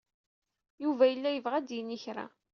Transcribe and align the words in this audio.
Yuba 0.83 1.03
yella 1.07 1.29
yebɣa 1.31 1.55
ad 1.57 1.65
d-yini 1.67 1.97
kra. 2.03 2.25